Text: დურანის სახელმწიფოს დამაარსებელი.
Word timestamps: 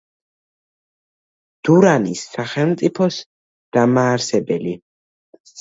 დურანის 1.69 2.23
სახელმწიფოს 2.37 3.21
დამაარსებელი. 3.79 4.77